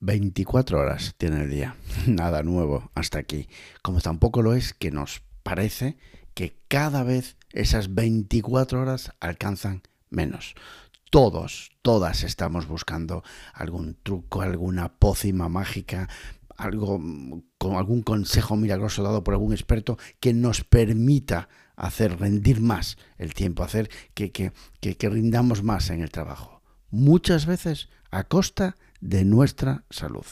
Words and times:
24 0.00 0.78
horas 0.78 1.14
tiene 1.18 1.42
el 1.42 1.50
día, 1.50 1.76
nada 2.06 2.42
nuevo 2.42 2.90
hasta 2.94 3.18
aquí, 3.18 3.48
como 3.82 4.00
tampoco 4.00 4.42
lo 4.42 4.54
es 4.54 4.74
que 4.74 4.90
nos 4.90 5.22
parece 5.42 5.96
que 6.34 6.56
cada 6.68 7.02
vez 7.02 7.36
esas 7.52 7.94
24 7.94 8.80
horas 8.80 9.12
alcanzan 9.20 9.82
menos. 10.08 10.54
Todos, 11.10 11.72
todas 11.82 12.22
estamos 12.22 12.66
buscando 12.66 13.24
algún 13.52 13.96
truco, 14.02 14.42
alguna 14.42 14.94
pócima 14.94 15.48
mágica, 15.48 16.08
algo 16.56 17.00
con 17.58 17.76
algún 17.76 18.02
consejo 18.02 18.56
milagroso 18.56 19.02
dado 19.02 19.24
por 19.24 19.34
algún 19.34 19.52
experto 19.52 19.98
que 20.20 20.32
nos 20.32 20.62
permita 20.62 21.48
hacer 21.74 22.18
rendir 22.18 22.60
más 22.60 22.96
el 23.18 23.34
tiempo, 23.34 23.64
hacer 23.64 23.90
que, 24.14 24.30
que, 24.30 24.52
que 24.80 25.08
rindamos 25.08 25.62
más 25.62 25.90
en 25.90 26.00
el 26.02 26.10
trabajo. 26.10 26.62
Muchas 26.90 27.46
veces 27.46 27.88
a 28.10 28.24
costa 28.24 28.76
de 28.76 28.89
nuestra 29.00 29.84
salud. 29.90 30.26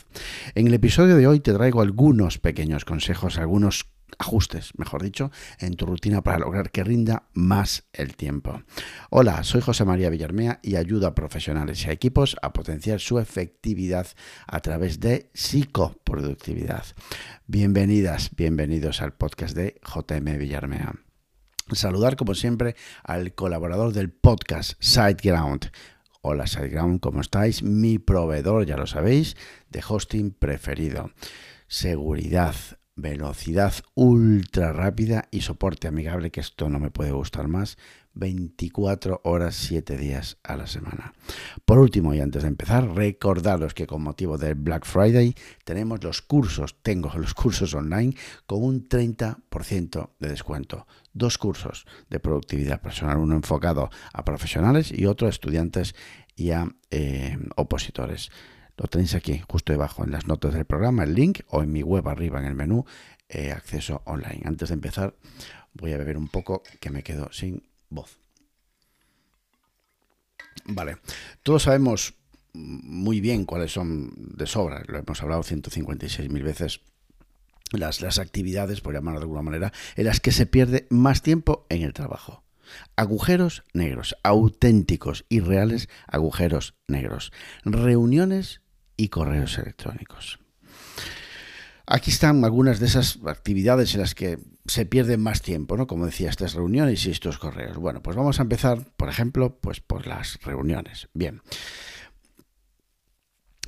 En 0.54 0.66
el 0.66 0.74
episodio 0.74 1.16
de 1.16 1.26
hoy 1.26 1.40
te 1.40 1.52
traigo 1.52 1.80
algunos 1.80 2.38
pequeños 2.38 2.84
consejos, 2.84 3.38
algunos 3.38 3.86
ajustes, 4.18 4.72
mejor 4.76 5.02
dicho, 5.02 5.30
en 5.58 5.74
tu 5.74 5.86
rutina 5.86 6.22
para 6.22 6.38
lograr 6.38 6.70
que 6.70 6.84
rinda 6.84 7.28
más 7.34 7.84
el 7.92 8.16
tiempo. 8.16 8.62
Hola, 9.10 9.44
soy 9.44 9.60
José 9.60 9.84
María 9.84 10.10
Villarmea 10.10 10.60
y 10.62 10.76
ayudo 10.76 11.06
a 11.06 11.14
profesionales 11.14 11.84
y 11.84 11.90
a 11.90 11.92
equipos 11.92 12.36
a 12.42 12.52
potenciar 12.52 13.00
su 13.00 13.18
efectividad 13.18 14.06
a 14.46 14.60
través 14.60 15.00
de 15.00 15.30
psicoproductividad. 15.34 16.84
Bienvenidas, 17.46 18.30
bienvenidos 18.34 19.02
al 19.02 19.12
podcast 19.12 19.54
de 19.54 19.80
JM 19.84 20.38
Villarmea. 20.38 20.94
Saludar 21.72 22.16
como 22.16 22.34
siempre 22.34 22.76
al 23.04 23.34
colaborador 23.34 23.92
del 23.92 24.10
podcast 24.10 24.72
SiteGround 24.80 25.70
Hola 26.20 26.48
SiteGround, 26.48 26.98
¿cómo 26.98 27.20
estáis? 27.20 27.62
Mi 27.62 28.00
proveedor, 28.00 28.66
ya 28.66 28.76
lo 28.76 28.88
sabéis, 28.88 29.36
de 29.70 29.80
hosting 29.88 30.32
preferido. 30.32 31.12
Seguridad, 31.68 32.56
velocidad 32.96 33.72
ultra 33.94 34.72
rápida 34.72 35.28
y 35.30 35.42
soporte 35.42 35.86
amigable, 35.86 36.32
que 36.32 36.40
esto 36.40 36.68
no 36.70 36.80
me 36.80 36.90
puede 36.90 37.12
gustar 37.12 37.46
más. 37.46 37.78
24 38.14 39.20
horas, 39.22 39.54
7 39.54 39.96
días 39.96 40.38
a 40.42 40.56
la 40.56 40.66
semana. 40.66 41.12
Por 41.64 41.78
último, 41.78 42.12
y 42.14 42.20
antes 42.20 42.42
de 42.42 42.48
empezar, 42.48 42.96
recordaros 42.96 43.72
que 43.72 43.86
con 43.86 44.02
motivo 44.02 44.38
del 44.38 44.56
Black 44.56 44.86
Friday 44.86 45.36
tenemos 45.64 46.02
los 46.02 46.20
cursos, 46.20 46.82
tengo 46.82 47.12
los 47.14 47.34
cursos 47.34 47.74
online 47.74 48.16
con 48.46 48.64
un 48.64 48.88
30% 48.88 50.10
de 50.18 50.28
descuento. 50.28 50.88
Dos 51.18 51.36
cursos 51.36 51.84
de 52.08 52.20
productividad 52.20 52.80
personal, 52.80 53.18
uno 53.18 53.34
enfocado 53.34 53.90
a 54.12 54.24
profesionales 54.24 54.92
y 54.92 55.06
otro 55.06 55.26
a 55.26 55.30
estudiantes 55.30 55.96
y 56.36 56.52
a 56.52 56.68
eh, 56.92 57.36
opositores. 57.56 58.30
Lo 58.76 58.86
tenéis 58.86 59.16
aquí, 59.16 59.42
justo 59.48 59.72
debajo, 59.72 60.04
en 60.04 60.12
las 60.12 60.28
notas 60.28 60.54
del 60.54 60.64
programa, 60.64 61.02
el 61.02 61.14
link, 61.14 61.40
o 61.48 61.64
en 61.64 61.72
mi 61.72 61.82
web 61.82 62.06
arriba 62.06 62.38
en 62.38 62.46
el 62.46 62.54
menú, 62.54 62.84
eh, 63.28 63.50
acceso 63.50 64.02
online. 64.04 64.42
Antes 64.44 64.68
de 64.68 64.74
empezar, 64.74 65.16
voy 65.72 65.92
a 65.92 65.98
beber 65.98 66.16
un 66.16 66.28
poco 66.28 66.62
que 66.78 66.90
me 66.90 67.02
quedo 67.02 67.32
sin 67.32 67.68
voz. 67.90 68.20
Vale, 70.66 70.98
todos 71.42 71.64
sabemos 71.64 72.14
muy 72.52 73.20
bien 73.20 73.44
cuáles 73.44 73.72
son 73.72 74.12
de 74.36 74.46
sobra, 74.46 74.84
lo 74.86 74.98
hemos 74.98 75.20
hablado 75.20 75.42
156.000 75.42 76.42
veces, 76.44 76.80
las, 77.72 78.00
las 78.00 78.18
actividades, 78.18 78.80
por 78.80 78.94
llamarlo 78.94 79.20
de 79.20 79.24
alguna 79.24 79.42
manera, 79.42 79.72
en 79.96 80.04
las 80.04 80.20
que 80.20 80.32
se 80.32 80.46
pierde 80.46 80.86
más 80.90 81.22
tiempo 81.22 81.66
en 81.68 81.82
el 81.82 81.92
trabajo. 81.92 82.44
Agujeros 82.96 83.64
negros, 83.72 84.16
auténticos 84.22 85.24
y 85.28 85.40
reales 85.40 85.88
agujeros 86.06 86.74
negros. 86.86 87.32
Reuniones 87.64 88.60
y 88.96 89.08
correos 89.08 89.58
electrónicos. 89.58 90.38
Aquí 91.86 92.10
están 92.10 92.44
algunas 92.44 92.80
de 92.80 92.86
esas 92.86 93.18
actividades 93.24 93.94
en 93.94 94.02
las 94.02 94.14
que 94.14 94.38
se 94.66 94.84
pierde 94.84 95.16
más 95.16 95.40
tiempo, 95.40 95.78
¿no? 95.78 95.86
Como 95.86 96.04
decía, 96.04 96.28
estas 96.28 96.52
reuniones 96.52 97.06
y 97.06 97.10
estos 97.10 97.38
correos. 97.38 97.78
Bueno, 97.78 98.02
pues 98.02 98.14
vamos 98.14 98.38
a 98.38 98.42
empezar, 98.42 98.84
por 98.98 99.08
ejemplo, 99.08 99.58
pues 99.58 99.80
por 99.80 100.06
las 100.06 100.38
reuniones. 100.42 101.08
Bien. 101.14 101.40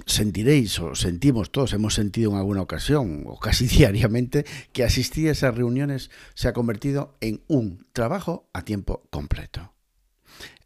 Sentiréis 0.06 0.78
o 0.80 0.94
sentimos 0.94 1.50
todos, 1.50 1.72
hemos 1.72 1.94
sentido 1.94 2.32
en 2.32 2.38
alguna 2.38 2.62
ocasión 2.62 3.24
o 3.26 3.38
casi 3.38 3.66
diariamente 3.78 4.44
que 4.72 4.84
asistir 4.84 5.28
a 5.28 5.32
esas 5.32 5.54
reuniones 5.54 6.10
se 6.34 6.48
ha 6.48 6.52
convertido 6.52 7.16
en 7.20 7.42
un 7.48 7.86
trabajo 7.92 8.48
a 8.52 8.62
tiempo 8.62 9.06
completo. 9.10 9.74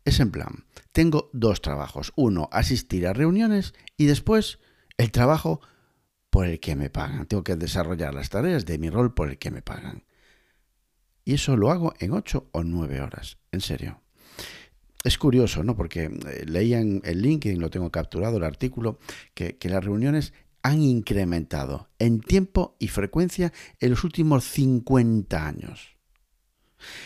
Es 0.05 0.21
en 0.21 0.31
plan, 0.31 0.65
tengo 0.93 1.31
dos 1.33 1.62
trabajos. 1.62 2.12
Uno, 2.15 2.49
asistir 2.53 3.06
a 3.06 3.15
reuniones 3.15 3.75
y 3.97 4.06
después 4.06 4.59
el 4.99 5.11
trabajo 5.11 5.61
por 6.31 6.47
el 6.47 6.61
que 6.61 6.77
me 6.77 6.91
pagan. 6.91 7.27
Tengo 7.27 7.45
que 7.45 7.56
desarrollar 7.56 8.12
las 8.12 8.28
tareas 8.28 8.66
de 8.66 8.78
mi 8.78 8.91
rol 8.91 9.15
por 9.15 9.31
el 9.31 9.39
que 9.39 9.51
me 9.51 9.62
pagan. 9.62 10.05
Y 11.25 11.34
eso 11.34 11.56
lo 11.56 11.71
hago 11.71 11.95
en 12.01 12.12
ocho 12.12 12.49
o 12.53 12.65
nueve 12.65 13.01
horas. 13.01 13.39
En 13.51 13.61
serio. 13.61 14.03
Es 15.04 15.19
curioso, 15.19 15.62
¿no? 15.62 15.76
Porque 15.76 16.04
eh, 16.04 16.44
leía 16.47 16.81
en 16.81 17.03
LinkedIn, 17.04 17.60
lo 17.60 17.70
tengo 17.70 17.91
capturado, 17.91 18.38
el 18.38 18.44
artículo, 18.44 18.98
que, 19.34 19.56
que 19.59 19.69
las 19.69 19.84
reuniones 19.84 20.32
han 20.62 20.81
incrementado 20.81 21.91
en 21.98 22.20
tiempo 22.20 22.75
y 22.78 22.88
frecuencia 22.88 23.53
en 23.81 23.91
los 23.91 24.03
últimos 24.03 24.44
50 24.44 25.47
años. 25.47 25.94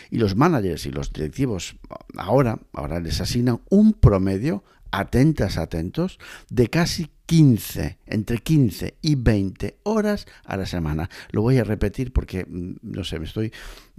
Y 0.09 0.17
los 0.17 0.35
managers 0.35 0.85
y 0.85 0.91
los 0.91 1.13
directivos 1.13 1.75
ahora, 2.17 2.59
ahora 2.73 2.99
les 2.99 3.21
asignan 3.21 3.61
un 3.69 3.93
promedio, 3.93 4.63
atentas, 4.91 5.57
atentos, 5.57 6.19
de 6.49 6.69
casi 6.69 7.09
15, 7.29 7.99
entre 8.07 8.39
15 8.39 8.97
y 9.03 9.13
20 9.13 9.77
horas 9.83 10.25
a 10.45 10.57
la 10.57 10.65
semana. 10.65 11.11
Lo 11.29 11.43
voy 11.43 11.59
a 11.59 11.63
repetir 11.63 12.11
porque, 12.11 12.43
mm, 12.43 12.77
no 12.81 13.03
sé, 13.03 13.19
me 13.19 13.25
estoy, 13.25 13.53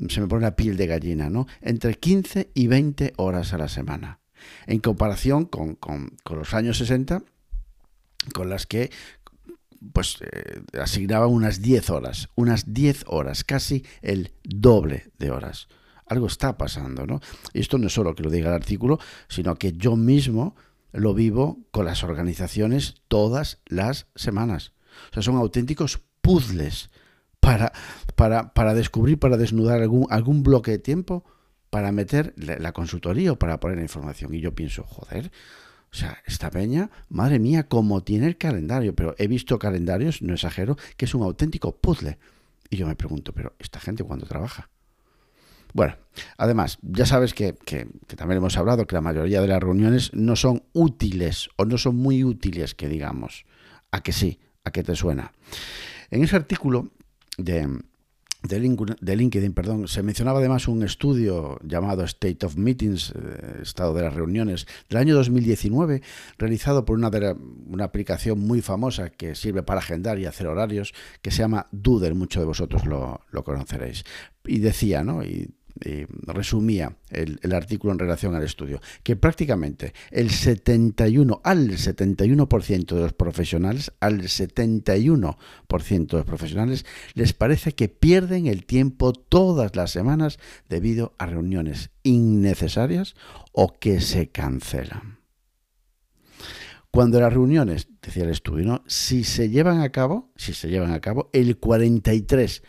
se 0.09 0.21
me 0.21 0.27
pone 0.27 0.43
la 0.43 0.57
piel 0.57 0.77
de 0.77 0.89
gallina, 0.89 1.31
¿no? 1.31 1.47
Entre 1.61 1.95
15 1.95 2.51
y 2.55 2.67
20 2.67 3.13
horas 3.19 3.53
a 3.53 3.59
la 3.59 3.69
semana. 3.69 4.19
En 4.67 4.81
comparación 4.81 5.45
con, 5.45 5.77
con, 5.77 6.17
los 6.29 6.55
años 6.55 6.79
60, 6.79 7.23
con 8.35 8.51
las 8.51 8.67
que 8.67 8.91
pues 9.93 10.19
eh, 10.21 10.63
asignaba 10.81 11.27
unas 11.27 11.63
10 11.63 11.91
horas, 11.91 12.29
unas 12.35 12.73
10 12.73 13.05
horas, 13.07 13.45
casi 13.45 13.85
el 14.03 14.33
doble 14.45 15.11
de 15.19 15.31
horas. 15.31 15.69
Algo 16.07 16.27
está 16.27 16.59
pasando, 16.59 17.07
¿no? 17.07 17.21
Y 17.53 17.61
esto 17.61 17.79
no 17.79 17.87
es 17.87 17.93
solo 17.93 18.15
que 18.15 18.23
lo 18.23 18.31
diga 18.31 18.49
el 18.49 18.55
artículo, 18.55 18.99
sino 19.29 19.55
que 19.57 19.73
yo 19.73 19.97
mismo 19.97 20.57
lo 20.93 21.15
vivo 21.15 21.61
con 21.71 21.85
las 21.85 22.03
organizaciones 22.03 22.97
todas 23.09 23.61
las 23.67 24.07
semanas. 24.17 24.73
O 25.11 25.15
sea, 25.15 25.23
son 25.23 25.37
auténticos 25.37 26.01
puzzles 26.21 26.91
para, 27.39 27.73
para, 28.17 28.53
para 28.53 28.75
descubrir, 28.75 29.19
para 29.19 29.37
desnudar 29.37 29.81
algún, 29.81 30.07
algún 30.11 30.43
bloque 30.43 30.73
de 30.73 30.79
tiempo 30.79 31.25
para 31.71 31.93
meter 31.93 32.35
la, 32.37 32.73
consultoría 32.73 33.33
o 33.33 33.39
para 33.39 33.61
poner 33.61 33.79
la 33.79 33.85
información. 33.85 34.35
Y 34.35 34.41
yo 34.41 34.55
pienso, 34.55 34.83
joder, 34.83 35.31
o 35.93 35.97
sea, 35.97 36.23
esta 36.25 36.51
peña, 36.51 36.91
madre 37.09 37.39
mía, 37.39 37.69
cómo 37.69 38.03
tiene 38.03 38.27
el 38.27 38.37
calendario. 38.37 38.95
Pero 38.95 39.15
he 39.19 39.27
visto 39.27 39.59
calendarios, 39.59 40.23
no 40.23 40.35
exagero, 40.35 40.77
que 40.97 41.05
es 41.05 41.15
un 41.15 41.23
auténtico 41.23 41.77
puzzle. 41.77 42.19
Y 42.69 42.77
yo 42.77 42.87
me 42.87 42.95
pregunto, 42.95 43.33
pero 43.33 43.55
¿esta 43.59 43.81
gente 43.81 44.05
cuándo 44.05 44.27
trabaja? 44.27 44.71
Bueno, 45.73 45.97
además, 46.37 46.79
ya 46.83 47.07
sabes 47.07 47.35
que, 47.35 47.55
también 48.17 48.39
hemos 48.39 48.57
hablado 48.57 48.87
que 48.87 48.95
la 48.95 49.01
mayoría 49.01 49.41
de 49.41 49.49
las 49.49 49.61
reuniones 49.61 50.13
no 50.15 50.37
son 50.37 50.65
útiles 50.73 51.49
o 51.57 51.65
no 51.65 51.79
son 51.79 51.97
muy 51.97 52.25
útiles, 52.25 52.75
que 52.75 52.89
digamos. 52.89 53.45
¿A 53.91 54.03
que 54.03 54.13
sí? 54.13 54.39
¿A 54.65 54.71
qué 54.71 54.83
te 54.83 54.95
suena? 54.95 55.33
En 56.11 56.23
ese 56.23 56.37
artículo 56.37 56.91
de, 57.37 57.69
de, 58.43 59.17
LinkedIn, 59.17 59.53
perdón, 59.53 59.87
se 59.87 60.03
mencionaba 60.03 60.39
además 60.39 60.67
un 60.67 60.83
estudio 60.83 61.59
llamado 61.63 62.05
State 62.05 62.47
of 62.47 62.57
Meetings, 62.57 63.13
eh, 63.15 63.61
estado 63.63 63.93
de 63.93 64.03
las 64.03 64.15
reuniones, 64.15 64.67
del 64.89 64.99
año 64.99 65.15
2019, 65.15 66.03
realizado 66.39 66.85
por 66.85 66.97
una, 66.97 67.11
una 67.67 67.85
aplicación 67.85 68.41
muy 68.41 68.63
famosa 68.63 69.11
que 69.11 69.35
sirve 69.35 69.63
para 69.63 69.81
agendar 69.81 70.19
y 70.19 70.27
hacer 70.27 70.47
horarios, 70.47 70.95
que 71.21 71.31
se 71.31 71.39
llama 71.39 71.69
Doodle, 71.71 72.15
muchos 72.15 72.41
de 72.41 72.47
vosotros 72.47 72.87
lo, 72.87 73.21
lo 73.31 73.45
conoceréis. 73.45 74.05
Y 74.45 74.61
decía, 74.61 75.05
¿no? 75.05 75.23
Y 75.23 75.51
eh, 75.85 76.07
resumía 76.27 76.97
el, 77.11 77.39
artículo 77.53 77.93
en 77.93 77.99
relación 77.99 78.35
al 78.35 78.43
estudio, 78.43 78.81
que 79.03 79.17
prácticamente 79.17 79.93
el 80.11 80.31
71, 80.31 81.41
al 81.45 81.71
71% 81.71 82.95
de 82.95 83.01
los 83.01 83.13
profesionales, 83.13 83.93
al 84.01 84.23
71% 84.23 86.07
de 86.07 86.17
los 86.17 86.27
profesionales 86.27 86.85
les 87.15 87.33
parece 87.33 87.73
que 87.73 87.89
pierden 87.89 88.47
el 88.47 88.65
tiempo 88.65 89.13
todas 89.13 89.77
las 89.77 89.91
semanas 89.91 90.39
debido 90.69 91.15
a 91.19 91.27
reuniones 91.27 91.91
innecesarias 92.03 93.15
o 93.53 93.79
que 93.79 94.01
se 94.01 94.29
cancelan. 94.29 95.21
Cuando 96.93 97.21
las 97.21 97.33
reuniones, 97.33 97.87
decía 98.03 98.25
el 98.25 98.31
estudio, 98.31 98.83
si 98.89 99.23
se 99.23 99.49
llevan 99.49 99.81
a 99.81 99.91
cabo, 99.91 100.33
si 100.35 100.55
se 100.55 100.69
llevan 100.69 100.91
a 100.91 101.01
cabo, 101.01 101.31
el 101.33 101.61
43% 101.61 102.63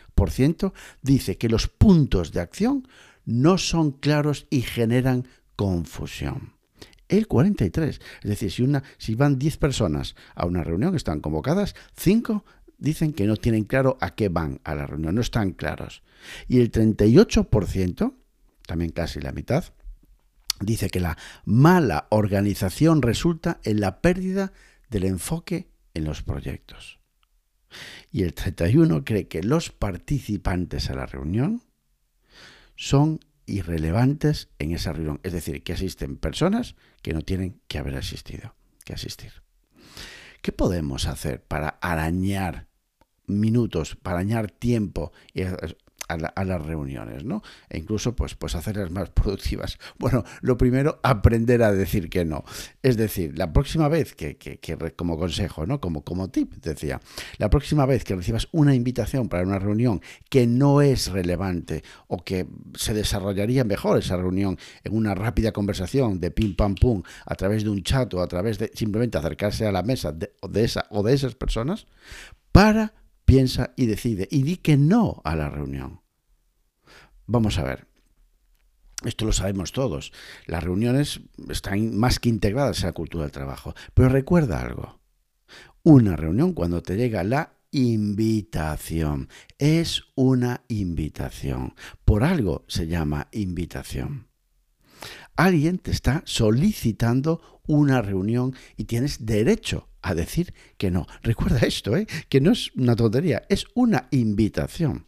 dice 1.01 1.37
que 1.37 1.49
los 1.49 1.67
puntos 1.67 2.31
de 2.31 2.41
acción 2.41 2.87
no 3.25 3.57
son 3.57 3.91
claros 3.91 4.47
y 4.49 4.61
generan 4.61 5.27
confusión. 5.55 6.53
El 7.07 7.27
43. 7.27 7.99
Es 8.23 8.29
decir, 8.29 8.51
si, 8.51 8.65
si 8.97 9.15
van 9.15 9.37
10 9.37 9.57
personas 9.57 10.15
a 10.33 10.45
una 10.45 10.63
reunión, 10.63 10.95
están 10.95 11.19
convocadas, 11.19 11.75
5 11.97 12.45
dicen 12.77 13.13
que 13.13 13.27
no 13.27 13.37
tienen 13.37 13.63
claro 13.63 13.97
a 14.01 14.15
qué 14.15 14.29
van 14.29 14.59
a 14.63 14.75
la 14.75 14.87
reunión, 14.87 15.15
no 15.15 15.21
están 15.21 15.51
claros. 15.51 16.03
Y 16.47 16.59
el 16.59 16.71
38%, 16.71 18.13
también 18.65 18.91
casi 18.91 19.19
la 19.19 19.31
mitad, 19.31 19.65
dice 20.59 20.89
que 20.89 20.99
la 20.99 21.17
mala 21.45 22.07
organización 22.09 23.01
resulta 23.01 23.59
en 23.63 23.81
la 23.81 24.01
pérdida 24.01 24.51
del 24.89 25.05
enfoque 25.05 25.67
en 25.93 26.05
los 26.05 26.23
proyectos. 26.23 27.00
Y 28.11 28.23
el 28.23 28.33
31 28.33 29.03
cree 29.03 29.27
que 29.27 29.43
los 29.43 29.69
participantes 29.69 30.89
a 30.89 30.95
la 30.95 31.05
reunión 31.05 31.61
son 32.75 33.19
irrelevantes 33.45 34.49
en 34.59 34.71
esa 34.71 34.93
reunión, 34.93 35.19
es 35.23 35.33
decir, 35.33 35.63
que 35.63 35.73
asisten 35.73 36.17
personas 36.17 36.75
que 37.01 37.13
no 37.13 37.21
tienen 37.21 37.61
que 37.67 37.77
haber 37.77 37.95
asistido, 37.95 38.55
que 38.85 38.93
asistir. 38.93 39.31
¿Qué 40.41 40.51
podemos 40.51 41.05
hacer 41.07 41.43
para 41.43 41.69
arañar 41.81 42.67
minutos, 43.27 43.95
para 43.95 44.17
arañar 44.17 44.51
tiempo 44.51 45.11
a, 46.11 46.43
las 46.43 46.61
reuniones, 46.65 47.23
¿no? 47.23 47.41
E 47.69 47.77
incluso, 47.77 48.15
pues, 48.15 48.35
pues 48.35 48.55
hacerlas 48.55 48.91
más 48.91 49.09
productivas. 49.11 49.77
Bueno, 49.97 50.23
lo 50.41 50.57
primero, 50.57 50.99
aprender 51.03 51.63
a 51.63 51.71
decir 51.71 52.09
que 52.09 52.25
no. 52.25 52.43
Es 52.81 52.97
decir, 52.97 53.37
la 53.37 53.53
próxima 53.53 53.87
vez 53.87 54.13
que, 54.13 54.37
que, 54.37 54.59
como 54.95 55.17
consejo, 55.17 55.65
¿no? 55.65 55.79
Como, 55.79 56.03
como 56.03 56.29
tip, 56.29 56.53
decía, 56.55 56.99
la 57.37 57.49
próxima 57.49 57.85
vez 57.85 58.03
que 58.03 58.15
recibas 58.15 58.47
una 58.51 58.75
invitación 58.75 59.29
para 59.29 59.43
una 59.43 59.59
reunión 59.59 60.01
que 60.29 60.47
no 60.47 60.81
es 60.81 61.11
relevante 61.11 61.83
o 62.07 62.23
que 62.23 62.47
se 62.75 62.93
desarrollaría 62.93 63.63
mejor 63.63 63.99
esa 63.99 64.17
reunión 64.17 64.57
en 64.83 64.95
una 64.95 65.15
rápida 65.15 65.51
conversación 65.51 66.19
de 66.19 66.31
pim 66.31 66.55
pam 66.55 66.75
pum 66.75 67.03
a 67.25 67.35
través 67.35 67.63
de 67.63 67.69
un 67.69 67.83
chat 67.83 68.13
o 68.13 68.21
a 68.21 68.27
través 68.27 68.57
de 68.57 68.71
simplemente 68.73 69.17
acercarse 69.17 69.65
a 69.65 69.71
la 69.71 69.83
mesa 69.83 70.11
de, 70.11 70.33
de 70.49 70.63
esa 70.63 70.85
o 70.89 71.03
de 71.03 71.13
esas 71.13 71.35
personas, 71.35 71.87
para 72.51 72.93
piensa 73.25 73.71
y 73.77 73.85
decide 73.85 74.27
y 74.29 74.43
di 74.43 74.57
que 74.57 74.75
no 74.75 75.21
a 75.23 75.35
la 75.35 75.49
reunión. 75.49 76.00
Vamos 77.31 77.57
a 77.59 77.63
ver. 77.63 77.87
Esto 79.05 79.23
lo 79.23 79.31
sabemos 79.31 79.71
todos. 79.71 80.11
Las 80.47 80.65
reuniones 80.65 81.21
están 81.47 81.95
más 81.95 82.19
que 82.19 82.27
integradas 82.27 82.81
en 82.81 82.87
la 82.87 82.91
cultura 82.91 83.23
del 83.23 83.31
trabajo. 83.31 83.73
Pero 83.93 84.09
recuerda 84.09 84.59
algo. 84.59 84.99
Una 85.81 86.17
reunión 86.17 86.51
cuando 86.51 86.83
te 86.83 86.97
llega 86.97 87.23
la 87.23 87.53
invitación. 87.71 89.29
Es 89.59 90.03
una 90.15 90.65
invitación. 90.67 91.73
Por 92.03 92.25
algo 92.25 92.65
se 92.67 92.87
llama 92.87 93.29
invitación. 93.31 94.27
Alguien 95.37 95.77
te 95.77 95.91
está 95.91 96.23
solicitando 96.25 97.61
una 97.65 98.01
reunión 98.01 98.53
y 98.75 98.83
tienes 98.83 99.25
derecho 99.25 99.87
a 100.01 100.15
decir 100.15 100.53
que 100.77 100.91
no. 100.91 101.07
Recuerda 101.23 101.59
esto, 101.59 101.95
¿eh? 101.95 102.07
que 102.27 102.41
no 102.41 102.51
es 102.51 102.71
una 102.75 102.97
tontería, 102.97 103.43
es 103.47 103.67
una 103.73 104.09
invitación. 104.11 105.05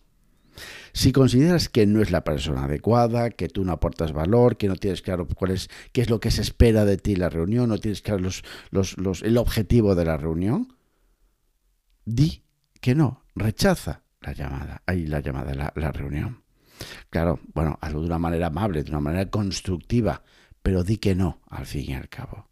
Si 0.93 1.11
consideras 1.11 1.69
que 1.69 1.87
no 1.87 2.01
es 2.01 2.11
la 2.11 2.23
persona 2.23 2.65
adecuada, 2.65 3.31
que 3.31 3.49
tú 3.49 3.65
no 3.65 3.71
aportas 3.71 4.13
valor, 4.13 4.57
que 4.57 4.67
no 4.67 4.75
tienes 4.75 5.01
claro 5.01 5.27
cuál 5.27 5.51
es, 5.51 5.69
qué 5.91 6.01
es 6.01 6.09
lo 6.09 6.19
que 6.19 6.29
se 6.29 6.41
espera 6.41 6.85
de 6.85 6.97
ti 6.97 7.15
la 7.15 7.29
reunión, 7.29 7.69
no 7.69 7.79
tienes 7.79 8.01
claro 8.01 8.21
los, 8.21 9.23
el 9.23 9.37
objetivo 9.37 9.95
de 9.95 10.05
la 10.05 10.17
reunión, 10.17 10.75
di 12.05 12.43
que 12.79 12.93
no, 12.93 13.23
rechaza 13.35 14.03
la 14.21 14.33
llamada, 14.33 14.83
ahí 14.85 15.07
la 15.07 15.19
llamada, 15.19 15.55
la, 15.55 15.73
la 15.75 15.91
reunión. 15.91 16.43
Claro, 17.09 17.39
bueno, 17.53 17.79
hazlo 17.81 18.01
de 18.01 18.05
una 18.05 18.19
manera 18.19 18.47
amable, 18.47 18.83
de 18.83 18.91
una 18.91 18.99
manera 18.99 19.29
constructiva, 19.31 20.23
pero 20.61 20.83
di 20.83 20.97
que 20.97 21.15
no, 21.15 21.41
al 21.49 21.65
fin 21.65 21.89
y 21.89 21.93
al 21.95 22.07
cabo. 22.07 22.49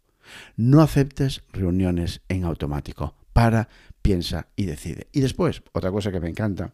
No 0.56 0.80
aceptes 0.80 1.44
reuniones 1.52 2.22
en 2.28 2.44
automático. 2.44 3.14
Para, 3.32 3.68
piensa 4.02 4.48
y 4.56 4.66
decide. 4.66 5.08
Y 5.12 5.20
después, 5.20 5.62
otra 5.72 5.90
cosa 5.90 6.10
que 6.10 6.20
me 6.20 6.28
encanta, 6.28 6.72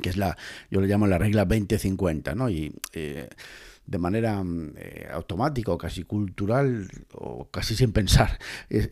que 0.00 0.10
es 0.10 0.16
la, 0.16 0.36
yo 0.70 0.80
le 0.80 0.86
llamo 0.86 1.06
la 1.06 1.18
regla 1.18 1.46
20-50, 1.46 2.34
¿no? 2.34 2.48
Y 2.50 2.74
eh, 2.92 3.28
de 3.86 3.98
manera 3.98 4.42
mm, 4.42 4.72
eh, 4.76 5.08
automática 5.12 5.76
casi 5.76 6.04
cultural 6.04 6.88
o 7.12 7.50
casi 7.50 7.76
sin 7.76 7.92
pensar. 7.92 8.38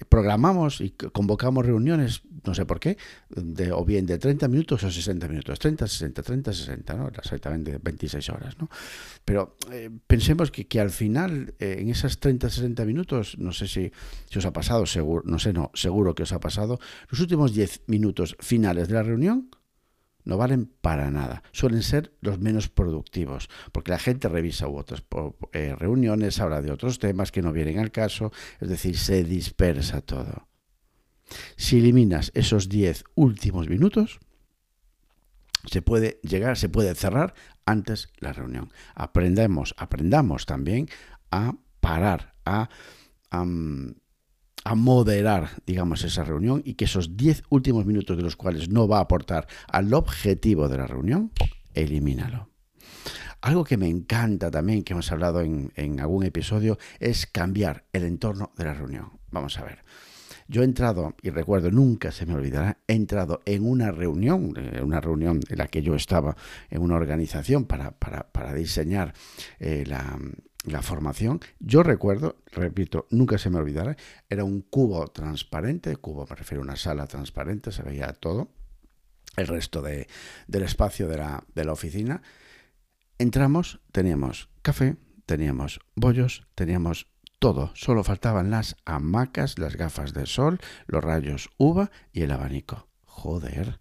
programamos 0.08 0.80
y 0.80 0.90
convocamos 0.90 1.64
reuniones, 1.64 2.22
no 2.44 2.54
sé 2.54 2.66
por 2.66 2.78
qué, 2.80 2.98
de, 3.30 3.72
o 3.72 3.84
bien 3.84 4.06
de 4.06 4.18
30 4.18 4.48
minutos 4.48 4.84
o 4.84 4.90
60 4.90 5.28
minutos, 5.28 5.58
30, 5.58 5.86
60, 5.86 6.22
30, 6.22 6.52
60, 6.52 6.94
¿no? 6.94 7.08
exactamente 7.08 7.78
26 7.82 8.28
horas. 8.30 8.58
¿no? 8.58 8.68
Pero 9.24 9.56
eh, 9.70 9.90
pensemos 10.06 10.50
que, 10.50 10.66
que, 10.66 10.80
al 10.80 10.90
final, 10.90 11.54
eh, 11.58 11.76
en 11.78 11.88
esas 11.88 12.18
30, 12.18 12.50
60 12.50 12.84
minutos, 12.84 13.38
no 13.38 13.52
sé 13.52 13.68
si, 13.68 13.92
si 14.28 14.38
os 14.38 14.44
ha 14.44 14.52
pasado, 14.52 14.86
seguro, 14.86 15.22
no 15.26 15.38
sé, 15.38 15.52
no, 15.52 15.70
seguro 15.74 16.14
que 16.14 16.24
os 16.24 16.32
ha 16.32 16.40
pasado, 16.40 16.78
los 17.08 17.20
últimos 17.20 17.54
10 17.54 17.82
minutos 17.86 18.36
finales 18.40 18.88
de 18.88 18.94
la 18.94 19.02
reunión, 19.02 19.48
no 20.24 20.36
valen 20.36 20.66
para 20.80 21.10
nada. 21.10 21.42
Suelen 21.52 21.82
ser 21.82 22.12
los 22.20 22.38
menos 22.38 22.68
productivos, 22.68 23.48
porque 23.72 23.90
la 23.90 23.98
gente 23.98 24.28
revisa 24.28 24.68
otras 24.68 25.02
eh, 25.52 25.74
reuniones, 25.78 26.40
habla 26.40 26.62
de 26.62 26.70
otros 26.70 26.98
temas 26.98 27.32
que 27.32 27.42
no 27.42 27.52
vienen 27.52 27.78
al 27.78 27.90
caso, 27.90 28.32
es 28.60 28.68
decir, 28.68 28.96
se 28.96 29.24
dispersa 29.24 30.00
todo. 30.00 30.48
Si 31.56 31.78
eliminas 31.78 32.30
esos 32.34 32.68
10 32.68 33.04
últimos 33.14 33.68
minutos, 33.68 34.20
se 35.66 35.80
puede 35.80 36.20
llegar, 36.22 36.58
se 36.58 36.68
puede 36.68 36.94
cerrar 36.94 37.34
antes 37.64 38.08
la 38.18 38.32
reunión. 38.32 38.72
Aprendemos, 38.94 39.74
aprendamos 39.78 40.44
también 40.44 40.88
a 41.30 41.54
parar, 41.80 42.34
a 42.44 42.68
a 43.32 43.44
moderar, 44.74 45.50
digamos, 45.66 46.04
esa 46.04 46.24
reunión 46.24 46.62
y 46.64 46.74
que 46.74 46.84
esos 46.84 47.16
10 47.16 47.44
últimos 47.50 47.86
minutos 47.86 48.16
de 48.16 48.22
los 48.22 48.36
cuales 48.36 48.68
no 48.68 48.88
va 48.88 48.98
a 48.98 49.02
aportar 49.02 49.46
al 49.68 49.92
objetivo 49.94 50.68
de 50.68 50.78
la 50.78 50.86
reunión, 50.86 51.32
elimínalo. 51.74 52.48
Algo 53.40 53.64
que 53.64 53.76
me 53.76 53.88
encanta 53.88 54.50
también, 54.50 54.84
que 54.84 54.92
hemos 54.92 55.10
hablado 55.10 55.40
en, 55.40 55.72
en 55.74 55.98
algún 55.98 56.24
episodio, 56.24 56.78
es 57.00 57.26
cambiar 57.26 57.84
el 57.92 58.04
entorno 58.04 58.52
de 58.56 58.64
la 58.64 58.74
reunión. 58.74 59.18
Vamos 59.32 59.58
a 59.58 59.64
ver. 59.64 59.80
Yo 60.48 60.62
he 60.62 60.64
entrado, 60.64 61.14
y 61.22 61.30
recuerdo, 61.30 61.70
nunca 61.70 62.12
se 62.12 62.26
me 62.26 62.34
olvidará, 62.34 62.78
he 62.86 62.94
entrado 62.94 63.40
en 63.46 63.66
una 63.66 63.90
reunión, 63.90 64.52
eh, 64.56 64.82
una 64.82 65.00
reunión 65.00 65.40
en 65.48 65.58
la 65.58 65.66
que 65.66 65.82
yo 65.82 65.94
estaba 65.94 66.36
en 66.70 66.82
una 66.82 66.96
organización 66.96 67.64
para, 67.64 67.92
para, 67.92 68.30
para 68.30 68.52
diseñar 68.52 69.14
eh, 69.58 69.84
la, 69.86 70.18
la 70.64 70.82
formación, 70.82 71.40
yo 71.58 71.82
recuerdo, 71.82 72.36
repito, 72.52 73.06
nunca 73.10 73.38
se 73.38 73.50
me 73.50 73.58
olvidará, 73.58 73.96
era 74.28 74.44
un 74.44 74.60
cubo 74.62 75.08
transparente, 75.08 75.96
cubo 75.96 76.26
me 76.28 76.36
refiero 76.36 76.62
a 76.62 76.64
una 76.64 76.76
sala 76.76 77.06
transparente, 77.06 77.72
se 77.72 77.82
veía 77.82 78.12
todo, 78.12 78.52
el 79.36 79.46
resto 79.46 79.82
de, 79.82 80.06
del 80.46 80.62
espacio 80.62 81.08
de 81.08 81.16
la, 81.16 81.44
de 81.54 81.64
la 81.64 81.72
oficina. 81.72 82.22
Entramos, 83.18 83.80
teníamos 83.90 84.50
café, 84.62 84.96
teníamos 85.26 85.80
bollos, 85.94 86.46
teníamos 86.54 87.08
todo, 87.38 87.72
solo 87.74 88.04
faltaban 88.04 88.50
las 88.50 88.76
hamacas, 88.84 89.58
las 89.58 89.76
gafas 89.76 90.14
de 90.14 90.26
sol, 90.26 90.60
los 90.86 91.02
rayos 91.02 91.50
uva 91.58 91.90
y 92.12 92.22
el 92.22 92.30
abanico. 92.30 92.88
Joder, 93.04 93.80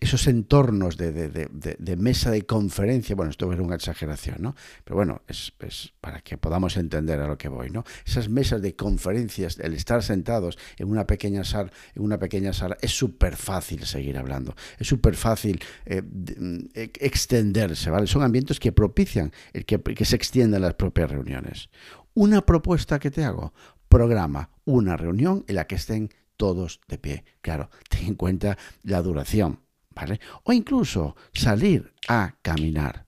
esos 0.00 0.26
entornos 0.26 0.96
de, 0.96 1.96
mesa 1.98 2.30
de 2.30 2.42
conferencia, 2.42 3.14
bueno, 3.14 3.30
esto 3.30 3.52
es 3.52 3.60
una 3.60 3.74
exageración, 3.74 4.36
¿no? 4.40 4.54
Pero 4.84 4.96
bueno, 4.96 5.22
es, 5.28 5.52
para 6.00 6.20
que 6.20 6.38
podamos 6.38 6.76
entender 6.76 7.20
a 7.20 7.26
lo 7.26 7.38
que 7.38 7.48
voy, 7.48 7.70
¿no? 7.70 7.84
Esas 8.06 8.28
mesas 8.28 8.62
de 8.62 8.74
conferencias, 8.74 9.58
el 9.58 9.74
estar 9.74 10.02
sentados 10.02 10.58
en 10.76 10.88
una 10.88 11.06
pequeña 11.06 11.44
sala, 11.44 11.70
en 11.94 12.02
una 12.02 12.18
pequeña 12.18 12.52
sala, 12.52 12.76
es 12.80 12.92
súper 12.92 13.36
fácil 13.36 13.84
seguir 13.84 14.18
hablando, 14.18 14.54
es 14.78 14.86
súper 14.86 15.16
fácil 15.16 15.60
eh, 15.86 16.02
mm, 16.02 16.58
e, 16.74 16.92
extenderse, 17.00 17.90
¿vale? 17.90 18.06
Son 18.06 18.22
ambientes 18.22 18.60
que 18.60 18.72
propician 18.72 19.32
el 19.52 19.64
que, 19.64 19.80
que 19.80 20.04
se 20.04 20.16
extiendan 20.16 20.62
las 20.62 20.74
propias 20.74 21.10
reuniones. 21.10 21.68
Una 22.14 22.44
propuesta 22.44 22.98
que 22.98 23.10
te 23.10 23.24
hago, 23.24 23.52
programa 23.88 24.50
una 24.64 24.96
reunión 24.96 25.44
en 25.48 25.54
la 25.56 25.66
que 25.66 25.76
estén 25.76 26.10
todos 26.38 26.80
de 26.88 26.96
pie. 26.96 27.24
Claro, 27.42 27.68
ten 27.90 28.06
en 28.06 28.14
cuenta 28.14 28.56
la 28.82 29.02
duración, 29.02 29.60
¿vale? 29.94 30.20
O 30.44 30.54
incluso 30.54 31.14
salir 31.34 31.92
a 32.08 32.36
caminar. 32.40 33.06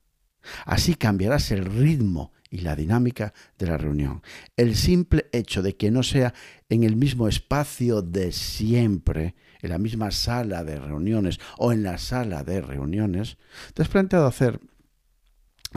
Así 0.67 0.95
cambiarás 0.95 1.51
el 1.51 1.65
ritmo 1.65 2.33
y 2.51 2.59
la 2.59 2.77
dinámica 2.77 3.33
de 3.59 3.67
la 3.67 3.79
reunión. 3.79 4.23
El 4.57 4.75
simple 4.75 5.29
hecho 5.33 5.63
de 5.63 5.77
que 5.77 5.91
no 5.91 6.03
sea 6.03 6.35
en 6.69 6.83
el 6.83 6.97
mismo 6.97 7.29
espacio 7.29 8.03
de 8.03 8.33
siempre, 8.33 9.37
en 9.63 9.71
la 9.71 9.79
misma 9.79 10.11
sala 10.11 10.65
de 10.65 10.79
reuniones 10.79 11.39
o 11.59 11.73
en 11.73 11.83
la 11.83 11.99
sala 11.99 12.43
de 12.43 12.61
reuniones, 12.61 13.39
te 13.73 13.83
has 13.83 13.89
planteado 13.89 14.27
hacer 14.27 14.61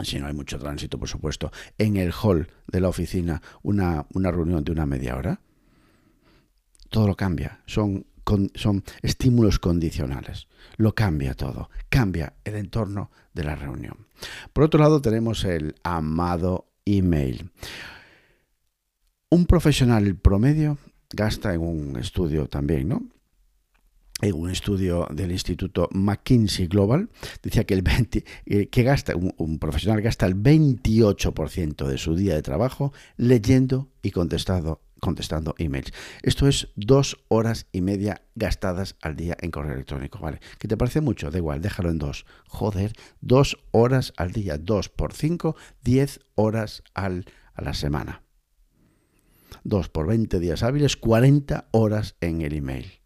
si 0.02 0.18
no 0.18 0.26
hay 0.26 0.32
mucho 0.32 0.58
tránsito, 0.58 0.98
por 0.98 1.08
supuesto, 1.08 1.52
en 1.78 1.96
el 1.96 2.12
hall 2.12 2.48
de 2.66 2.80
la 2.80 2.88
oficina 2.88 3.40
una, 3.62 4.06
una 4.12 4.32
reunión 4.32 4.64
de 4.64 4.72
una 4.72 4.86
media 4.86 5.16
hora 5.16 5.40
todo 6.94 7.08
lo 7.08 7.16
cambia. 7.16 7.60
Son, 7.66 8.06
son 8.54 8.84
estímulos 9.02 9.58
condicionales. 9.58 10.46
Lo 10.76 10.94
cambia 10.94 11.34
todo. 11.34 11.68
Cambia 11.88 12.34
el 12.44 12.54
entorno 12.54 13.10
de 13.32 13.42
la 13.42 13.56
reunión. 13.56 14.06
Por 14.52 14.62
otro 14.62 14.78
lado, 14.78 15.02
tenemos 15.02 15.44
el 15.44 15.74
amado 15.82 16.70
email. 16.84 17.50
Un 19.28 19.46
profesional 19.46 20.14
promedio 20.14 20.78
gasta 21.12 21.52
en 21.52 21.62
un 21.62 21.98
estudio 21.98 22.46
también, 22.46 22.90
¿no? 22.90 23.02
En 24.20 24.34
un 24.36 24.48
estudio 24.48 25.08
del 25.12 25.32
Instituto 25.32 25.88
McKinsey 25.90 26.68
Global, 26.68 27.10
decía 27.42 27.64
que, 27.64 27.74
el 27.74 27.82
20, 27.82 28.24
eh, 28.46 28.68
que 28.68 28.82
gasta, 28.84 29.14
un, 29.16 29.58
profesional 29.58 30.00
gasta 30.00 30.26
el 30.26 30.36
28% 30.36 31.88
de 31.88 31.98
su 31.98 32.14
día 32.14 32.36
de 32.36 32.42
trabajo 32.42 32.92
leyendo 33.16 33.88
y 34.00 34.12
contestando, 34.12 34.80
contestando 35.00 35.54
emails. 35.58 35.92
Esto 36.22 36.48
es 36.48 36.68
dos 36.76 37.18
horas 37.28 37.66
y 37.72 37.80
media 37.80 38.22
gastadas 38.34 38.96
al 39.00 39.16
día 39.16 39.36
en 39.40 39.50
correo 39.50 39.74
electrónico, 39.74 40.18
¿vale? 40.18 40.40
¿Qué 40.58 40.68
te 40.68 40.76
parece 40.76 41.00
mucho? 41.00 41.30
Da 41.30 41.38
igual, 41.38 41.60
déjalo 41.60 41.90
en 41.90 41.98
dos. 41.98 42.26
Joder, 42.48 42.92
dos 43.20 43.58
horas 43.70 44.12
al 44.16 44.32
día, 44.32 44.58
dos 44.58 44.88
por 44.88 45.12
cinco, 45.12 45.56
diez 45.82 46.20
horas 46.34 46.82
al, 46.94 47.26
a 47.54 47.62
la 47.62 47.74
semana. 47.74 48.24
2 49.64 49.88
por 49.88 50.06
20 50.06 50.40
días 50.40 50.62
hábiles, 50.62 50.96
40 50.96 51.68
horas 51.70 52.16
en 52.20 52.42
el 52.42 52.54
email. 52.54 53.00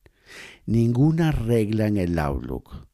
Ninguna 0.66 1.30
regla 1.32 1.86
en 1.86 1.96
el 1.96 2.18
Outlook 2.18 2.88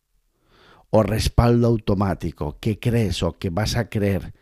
o 0.91 1.03
respaldo 1.03 1.67
automático 1.67 2.59
que 2.61 2.79
crees 2.79 3.23
o 3.25 3.33
que 3.33 3.51
vas 3.51 3.75
a 3.77 3.89
creer, 3.89 4.33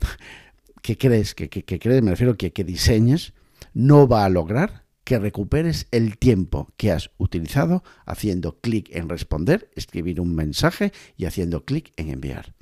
que 0.82 0.96
crees, 0.96 1.34
que, 1.34 1.50
que, 1.50 1.78
crees, 1.78 2.02
me 2.02 2.12
refiero 2.12 2.38
que, 2.38 2.52
que 2.52 2.64
diseñes, 2.64 3.34
no 3.72 4.08
va 4.08 4.24
a 4.24 4.28
lograr 4.28 4.84
que 5.04 5.18
recuperes 5.18 5.88
el 5.90 6.18
tiempo 6.18 6.72
que 6.76 6.92
has 6.92 7.10
utilizado 7.18 7.82
haciendo 8.06 8.60
clic 8.60 8.88
en 8.94 9.08
responder, 9.08 9.70
escribir 9.74 10.20
un 10.20 10.34
mensaje 10.34 10.92
y 11.16 11.24
haciendo 11.24 11.64
clic 11.64 11.92
en 11.96 12.10
enviar. 12.10 12.54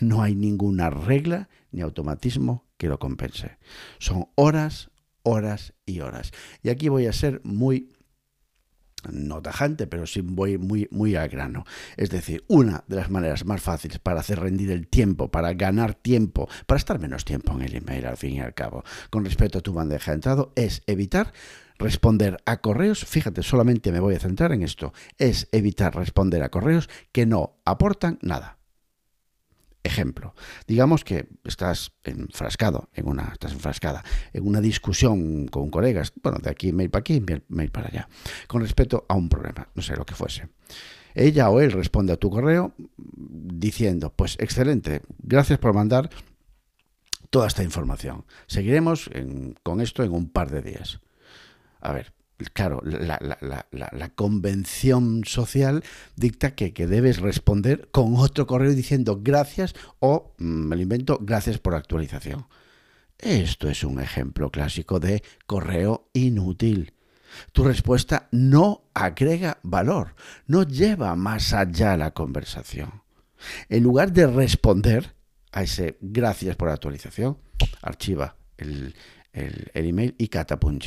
No 0.00 0.22
hay 0.22 0.34
ninguna 0.34 0.90
regla 0.90 1.48
ni 1.70 1.80
automatismo 1.80 2.64
que 2.76 2.88
lo 2.88 2.98
compense. 2.98 3.58
Son 3.98 4.26
horas, 4.34 4.90
horas 5.22 5.74
y 5.86 6.00
horas. 6.00 6.32
Y 6.62 6.68
aquí 6.68 6.88
voy 6.88 7.06
a 7.06 7.12
ser 7.12 7.40
muy 7.44 7.90
no 9.12 9.42
tajante, 9.42 9.86
pero 9.86 10.06
sí 10.06 10.20
voy 10.20 10.58
muy, 10.58 10.88
muy 10.90 11.16
al 11.16 11.28
grano. 11.28 11.64
Es 11.96 12.10
decir, 12.10 12.44
una 12.48 12.84
de 12.86 12.96
las 12.96 13.10
maneras 13.10 13.44
más 13.44 13.60
fáciles 13.60 13.98
para 13.98 14.20
hacer 14.20 14.40
rendir 14.40 14.70
el 14.70 14.88
tiempo, 14.88 15.30
para 15.30 15.52
ganar 15.54 15.94
tiempo, 15.94 16.48
para 16.66 16.78
estar 16.78 16.98
menos 16.98 17.24
tiempo 17.24 17.52
en 17.52 17.62
el 17.62 17.76
email 17.76 18.06
al 18.06 18.16
fin 18.16 18.34
y 18.36 18.40
al 18.40 18.54
cabo, 18.54 18.84
con 19.10 19.24
respecto 19.24 19.58
a 19.58 19.62
tu 19.62 19.72
bandeja 19.72 20.10
de 20.10 20.16
entrado, 20.16 20.52
es 20.56 20.82
evitar 20.86 21.32
responder 21.78 22.38
a 22.46 22.60
correos, 22.60 23.04
fíjate, 23.04 23.42
solamente 23.42 23.92
me 23.92 24.00
voy 24.00 24.14
a 24.14 24.20
centrar 24.20 24.52
en 24.52 24.62
esto, 24.62 24.92
es 25.18 25.48
evitar 25.52 25.94
responder 25.94 26.42
a 26.42 26.50
correos 26.50 26.88
que 27.12 27.26
no 27.26 27.56
aportan 27.64 28.18
nada. 28.22 28.58
Ejemplo, 29.86 30.34
digamos 30.66 31.04
que 31.04 31.28
estás 31.44 31.92
enfrascado 32.04 32.88
en 32.94 33.06
una, 33.06 33.28
estás 33.34 33.52
enfrascada 33.52 34.02
en 34.32 34.46
una 34.46 34.62
discusión 34.62 35.46
con 35.46 35.68
colegas, 35.68 36.14
bueno, 36.22 36.38
de 36.38 36.48
aquí 36.48 36.72
mail 36.72 36.88
para 36.88 37.00
aquí, 37.00 37.22
mail 37.48 37.70
para 37.70 37.88
allá, 37.88 38.08
con 38.46 38.62
respecto 38.62 39.04
a 39.06 39.14
un 39.14 39.28
problema, 39.28 39.68
no 39.74 39.82
sé 39.82 39.94
lo 39.94 40.06
que 40.06 40.14
fuese. 40.14 40.48
Ella 41.14 41.50
o 41.50 41.60
él 41.60 41.70
responde 41.70 42.14
a 42.14 42.16
tu 42.16 42.30
correo 42.30 42.72
diciendo, 42.78 44.10
pues 44.10 44.36
excelente, 44.40 45.02
gracias 45.18 45.58
por 45.58 45.74
mandar 45.74 46.08
toda 47.28 47.46
esta 47.46 47.62
información. 47.62 48.24
Seguiremos 48.46 49.10
con 49.62 49.82
esto 49.82 50.02
en 50.02 50.12
un 50.12 50.30
par 50.30 50.50
de 50.50 50.62
días. 50.62 51.00
A 51.80 51.92
ver, 51.92 52.14
claro, 52.52 52.80
la, 52.84 54.08
convención 54.14 55.24
social 55.24 55.82
dicta 56.16 56.54
que, 56.54 56.72
debes 56.86 57.20
responder 57.20 57.88
con 57.90 58.16
otro 58.16 58.46
correo 58.46 58.74
diciendo 58.74 59.20
gracias 59.22 59.74
o, 60.00 60.34
mm, 60.38 60.44
me 60.44 60.76
lo 60.76 60.82
invento, 60.82 61.18
gracias 61.20 61.58
por 61.58 61.74
actualización. 61.74 62.46
Esto 63.18 63.68
es 63.68 63.84
un 63.84 64.00
ejemplo 64.00 64.50
clásico 64.50 65.00
de 65.00 65.22
correo 65.46 66.08
inútil. 66.12 66.92
Tu 67.52 67.64
respuesta 67.64 68.28
no 68.32 68.84
agrega 68.94 69.58
valor, 69.62 70.14
no 70.46 70.62
lleva 70.62 71.16
más 71.16 71.52
allá 71.52 71.96
la 71.96 72.12
conversación. 72.12 73.02
En 73.68 73.82
lugar 73.82 74.12
de 74.12 74.26
responder 74.26 75.14
a 75.52 75.62
ese 75.62 75.98
gracias 76.00 76.56
por 76.56 76.68
actualización, 76.68 77.38
archiva 77.82 78.36
el, 78.56 78.94
email 79.32 80.14
y 80.18 80.28
catapum 80.28 80.78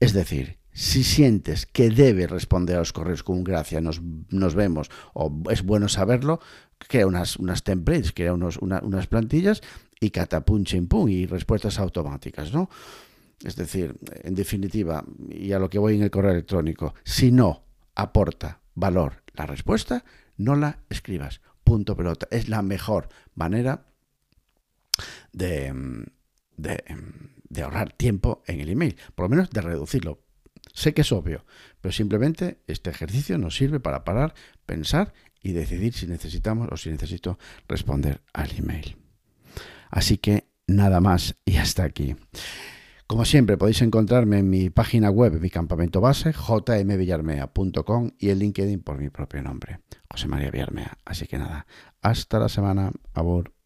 es 0.00 0.12
decir, 0.12 0.58
si 0.72 1.02
sientes 1.02 1.66
que 1.66 1.90
debe 1.90 2.26
responder 2.26 2.76
a 2.76 2.80
los 2.80 2.92
correos 2.92 3.24
con 3.24 3.42
gracia, 3.42 3.80
nos, 3.80 4.00
nos 4.30 4.54
vemos, 4.54 4.90
o 5.12 5.42
es 5.50 5.62
bueno 5.62 5.88
saberlo, 5.88 6.40
crea 6.78 7.06
unas, 7.06 7.36
unas 7.36 7.64
templates, 7.64 8.12
crea 8.12 8.32
unos, 8.32 8.58
unas 8.58 9.06
plantillas 9.08 9.60
y 10.00 10.10
catapum 10.10 10.64
pum 10.88 11.08
y 11.08 11.26
respuestas 11.26 11.78
automáticas, 11.80 12.52
¿no? 12.52 12.70
Es 13.44 13.56
decir, 13.56 13.96
en 14.22 14.34
definitiva, 14.34 15.04
y 15.28 15.52
a 15.52 15.58
lo 15.58 15.68
que 15.70 15.78
voy 15.78 15.96
en 15.96 16.02
el 16.02 16.10
correo 16.10 16.32
electrónico, 16.32 16.94
si 17.04 17.30
no 17.30 17.64
aporta 17.94 18.60
valor 18.74 19.22
la 19.34 19.46
respuesta, 19.46 20.04
no 20.36 20.56
la 20.56 20.78
escribas. 20.90 21.40
Punto 21.64 21.96
pelota. 21.96 22.26
Es 22.30 22.48
la 22.48 22.62
mejor 22.62 23.08
manera 23.34 23.84
de, 25.32 26.04
de 26.56 26.84
de 27.48 27.62
ahorrar 27.62 27.92
tiempo 27.92 28.42
en 28.46 28.60
el 28.60 28.68
email, 28.68 28.96
por 29.14 29.24
lo 29.24 29.30
menos 29.30 29.50
de 29.50 29.60
reducirlo. 29.60 30.20
Sé 30.74 30.94
que 30.94 31.02
es 31.02 31.12
obvio, 31.12 31.44
pero 31.80 31.92
simplemente 31.92 32.60
este 32.66 32.90
ejercicio 32.90 33.38
nos 33.38 33.56
sirve 33.56 33.80
para 33.80 34.04
parar, 34.04 34.34
pensar 34.66 35.12
y 35.42 35.52
decidir 35.52 35.94
si 35.94 36.06
necesitamos 36.06 36.68
o 36.70 36.76
si 36.76 36.90
necesito 36.90 37.38
responder 37.68 38.22
al 38.32 38.50
email. 38.56 38.96
Así 39.90 40.18
que 40.18 40.48
nada 40.66 41.00
más 41.00 41.36
y 41.44 41.56
hasta 41.56 41.84
aquí. 41.84 42.16
Como 43.08 43.24
siempre, 43.24 43.56
podéis 43.56 43.80
encontrarme 43.80 44.40
en 44.40 44.50
mi 44.50 44.68
página 44.68 45.08
web, 45.08 45.40
mi 45.40 45.48
campamento 45.48 46.02
base, 46.02 46.34
jmvillarmea.com 46.34 48.10
y 48.18 48.28
el 48.28 48.38
LinkedIn 48.38 48.80
por 48.80 48.98
mi 48.98 49.08
propio 49.08 49.42
nombre, 49.42 49.80
José 50.10 50.28
María 50.28 50.50
Villarmea. 50.50 50.98
Así 51.06 51.26
que 51.26 51.38
nada, 51.38 51.66
hasta 52.02 52.38
la 52.38 52.50
semana. 52.50 52.92
Abur. 53.14 53.57